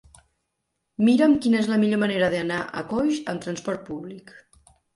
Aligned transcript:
Mira'm 1.09 1.35
quina 1.43 1.59
és 1.65 1.69
la 1.73 1.77
millor 1.85 2.01
manera 2.05 2.31
d'anar 2.37 2.59
a 2.81 2.85
Coix 2.97 3.23
amb 3.35 3.47
transport 3.47 3.87
públic. 3.95 4.37